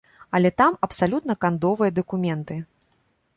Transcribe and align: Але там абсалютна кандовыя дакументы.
Але 0.37 0.49
там 0.61 0.79
абсалютна 0.87 1.35
кандовыя 1.45 1.91
дакументы. 1.99 2.59